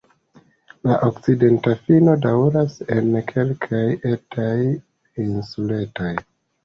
[0.87, 3.85] La okcidenta fino daŭras en kelkaj
[4.15, 4.59] etaj
[5.29, 6.13] insuletoj.